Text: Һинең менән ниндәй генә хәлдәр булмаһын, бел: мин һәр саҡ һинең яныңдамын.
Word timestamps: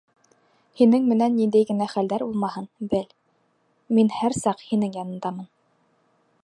Һинең 0.79 1.03
менән 1.09 1.35
ниндәй 1.41 1.67
генә 1.71 1.89
хәлдәр 1.91 2.25
булмаһын, 2.29 2.65
бел: 2.95 3.05
мин 3.99 4.09
һәр 4.19 4.39
саҡ 4.39 4.67
һинең 4.71 5.01
яныңдамын. 5.01 5.49